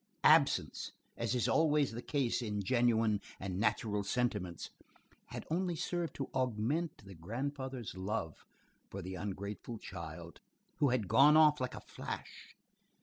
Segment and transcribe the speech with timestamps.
[0.23, 4.71] Absence, as is always the case in genuine and natural sentiments,
[5.27, 8.43] had only served to augment the grandfather's love
[8.89, 10.39] for the ungrateful child,
[10.77, 12.55] who had gone off like a flash.